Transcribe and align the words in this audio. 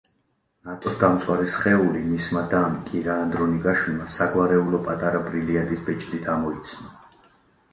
ნატოს 0.67 0.95
დამწვარი 1.01 1.49
სხეული 1.55 2.01
მისმა 2.13 2.41
დამ 2.53 2.79
კირა 2.87 3.17
ანდრონიკაშვილმა 3.25 4.09
საგვარეულო 4.15 4.81
პატარა 4.89 5.21
ბრილიანტის 5.29 5.85
ბეჭდით 5.91 6.33
ამოიცნო. 6.39 7.31